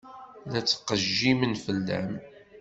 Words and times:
La 0.51 0.59
ttqejjimen 0.63 1.53
fell-am. 1.65 2.09